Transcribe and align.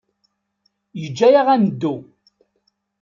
Yeǧǧa-aɣ 1.01 1.47
ad 1.49 1.59
neddu. 1.61 1.95